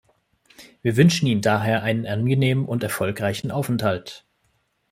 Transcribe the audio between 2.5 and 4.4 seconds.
und erfolgreichen Aufenthalt.